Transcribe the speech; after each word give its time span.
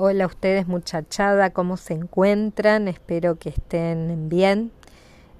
Hola 0.00 0.22
a 0.22 0.26
ustedes 0.28 0.68
muchachada, 0.68 1.50
¿cómo 1.50 1.76
se 1.76 1.92
encuentran? 1.92 2.86
Espero 2.86 3.36
que 3.36 3.48
estén 3.48 4.28
bien, 4.28 4.70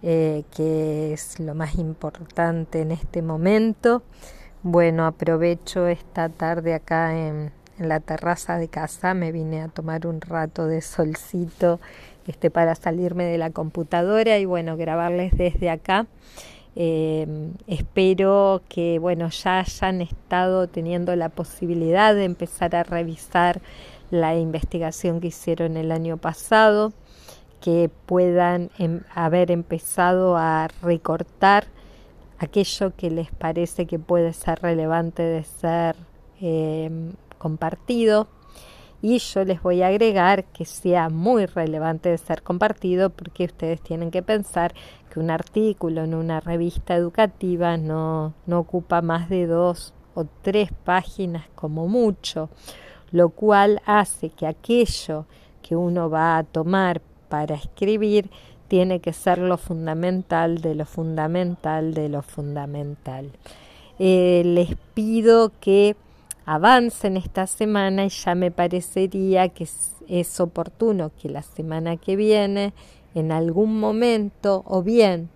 eh, 0.02 0.42
que 0.50 1.12
es 1.12 1.38
lo 1.38 1.54
más 1.54 1.76
importante 1.76 2.80
en 2.80 2.90
este 2.90 3.22
momento. 3.22 4.02
Bueno, 4.64 5.06
aprovecho 5.06 5.86
esta 5.86 6.28
tarde 6.28 6.74
acá 6.74 7.16
en, 7.16 7.52
la 7.78 8.00
terraza 8.00 8.58
de 8.58 8.66
casa, 8.66 9.14
me 9.14 9.30
vine 9.30 9.62
a 9.62 9.68
tomar 9.68 10.08
un 10.08 10.20
rato 10.20 10.66
de 10.66 10.80
solcito 10.80 11.78
este, 12.26 12.50
para 12.50 12.74
salirme 12.74 13.26
de 13.26 13.38
la 13.38 13.50
computadora 13.50 14.38
y 14.38 14.44
bueno, 14.44 14.76
grabarles 14.76 15.38
desde 15.38 15.70
acá. 15.70 16.08
Eh, 16.74 17.26
espero 17.66 18.62
que 18.68 18.98
bueno 19.00 19.30
ya 19.30 19.60
hayan 19.60 20.00
estado 20.00 20.68
teniendo 20.68 21.16
la 21.16 21.28
posibilidad 21.28 22.14
de 22.14 22.24
empezar 22.24 22.76
a 22.76 22.84
revisar 22.84 23.60
la 24.10 24.36
investigación 24.36 25.20
que 25.20 25.28
hicieron 25.28 25.76
el 25.76 25.92
año 25.92 26.16
pasado, 26.16 26.92
que 27.60 27.90
puedan 28.06 28.70
em, 28.78 29.02
haber 29.14 29.50
empezado 29.50 30.36
a 30.36 30.68
recortar 30.82 31.66
aquello 32.38 32.94
que 32.96 33.10
les 33.10 33.30
parece 33.32 33.86
que 33.86 33.98
puede 33.98 34.32
ser 34.32 34.60
relevante 34.60 35.22
de 35.22 35.44
ser 35.44 35.96
em, 36.40 37.12
compartido. 37.38 38.28
Y 39.00 39.18
yo 39.18 39.44
les 39.44 39.62
voy 39.62 39.82
a 39.82 39.88
agregar 39.88 40.44
que 40.46 40.64
sea 40.64 41.08
muy 41.08 41.46
relevante 41.46 42.08
de 42.08 42.18
ser 42.18 42.42
compartido 42.42 43.10
porque 43.10 43.44
ustedes 43.44 43.80
tienen 43.80 44.10
que 44.10 44.22
pensar 44.22 44.74
que 45.10 45.20
un 45.20 45.30
artículo 45.30 46.02
en 46.02 46.14
una 46.14 46.40
revista 46.40 46.96
educativa 46.96 47.76
no, 47.76 48.34
no 48.46 48.58
ocupa 48.58 49.00
más 49.00 49.28
de 49.28 49.46
dos 49.46 49.94
o 50.14 50.26
tres 50.42 50.70
páginas 50.84 51.46
como 51.54 51.86
mucho 51.86 52.50
lo 53.10 53.30
cual 53.30 53.80
hace 53.86 54.30
que 54.30 54.46
aquello 54.46 55.26
que 55.62 55.76
uno 55.76 56.10
va 56.10 56.38
a 56.38 56.44
tomar 56.44 57.00
para 57.28 57.54
escribir 57.54 58.30
tiene 58.68 59.00
que 59.00 59.12
ser 59.12 59.38
lo 59.38 59.56
fundamental 59.56 60.60
de 60.60 60.74
lo 60.74 60.84
fundamental 60.84 61.94
de 61.94 62.08
lo 62.08 62.22
fundamental. 62.22 63.30
Eh, 63.98 64.42
les 64.44 64.76
pido 64.94 65.52
que 65.60 65.96
avancen 66.44 67.16
esta 67.16 67.46
semana 67.46 68.04
y 68.04 68.10
ya 68.10 68.34
me 68.34 68.50
parecería 68.50 69.48
que 69.48 69.64
es, 69.64 69.94
es 70.06 70.40
oportuno 70.40 71.10
que 71.20 71.28
la 71.28 71.42
semana 71.42 71.96
que 71.96 72.16
viene, 72.16 72.72
en 73.14 73.32
algún 73.32 73.80
momento, 73.80 74.62
o 74.66 74.82
bien 74.82 75.30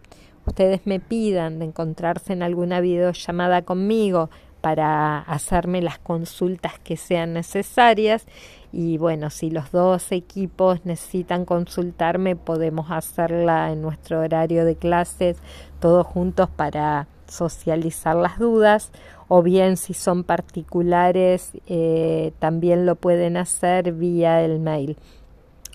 ustedes 0.47 0.87
me 0.87 1.01
pidan 1.01 1.59
de 1.59 1.67
encontrarse 1.67 2.33
en 2.33 2.43
alguna 2.43 2.81
videollamada 2.81 3.63
conmigo 3.63 4.31
para 4.63 5.19
hacerme 5.19 5.83
las 5.83 5.99
consultas 5.99 6.79
que 6.79 6.97
sean 6.97 7.35
necesarias. 7.35 8.25
Y 8.73 8.97
bueno, 8.97 9.29
si 9.29 9.51
los 9.51 9.71
dos 9.71 10.13
equipos 10.13 10.87
necesitan 10.87 11.45
consultarme, 11.45 12.37
podemos 12.37 12.91
hacerla 12.91 13.71
en 13.71 13.83
nuestro 13.83 14.21
horario 14.21 14.65
de 14.65 14.77
clases 14.77 15.37
todos 15.81 16.07
juntos 16.07 16.49
para 16.49 17.09
socializar 17.27 18.17
las 18.17 18.39
dudas. 18.39 18.93
O 19.29 19.43
bien 19.43 19.77
si 19.77 19.95
son 19.95 20.25
particulares 20.25 21.53
eh, 21.67 22.33
también 22.39 22.87
lo 22.87 22.97
pueden 22.97 23.37
hacer 23.37 23.93
vía 23.93 24.43
el 24.43 24.61
mail 24.61 24.97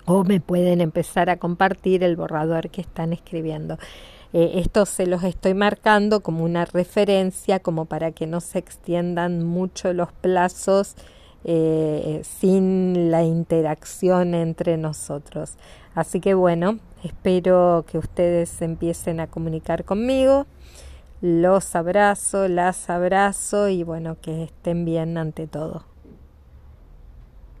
o 0.08 0.24
me 0.24 0.40
pueden 0.40 0.80
empezar 0.80 1.28
a 1.28 1.36
compartir 1.36 2.02
el 2.02 2.16
borrador 2.16 2.70
que 2.70 2.80
están 2.80 3.12
escribiendo. 3.12 3.78
Eh, 4.32 4.52
esto 4.54 4.86
se 4.86 5.06
los 5.06 5.22
estoy 5.22 5.52
marcando 5.52 6.20
como 6.20 6.44
una 6.44 6.64
referencia, 6.64 7.60
como 7.60 7.84
para 7.84 8.12
que 8.12 8.26
no 8.26 8.40
se 8.40 8.58
extiendan 8.58 9.44
mucho 9.44 9.92
los 9.92 10.10
plazos 10.12 10.96
eh, 11.44 12.22
sin 12.24 13.10
la 13.10 13.22
interacción 13.22 14.34
entre 14.34 14.78
nosotros. 14.78 15.56
Así 15.94 16.20
que 16.20 16.32
bueno, 16.32 16.78
espero 17.04 17.84
que 17.86 17.98
ustedes 17.98 18.62
empiecen 18.62 19.20
a 19.20 19.26
comunicar 19.26 19.84
conmigo. 19.84 20.46
Los 21.20 21.76
abrazo, 21.76 22.48
las 22.48 22.88
abrazo 22.88 23.68
y 23.68 23.82
bueno, 23.82 24.16
que 24.22 24.44
estén 24.44 24.86
bien 24.86 25.18
ante 25.18 25.46
todo. 25.46 25.84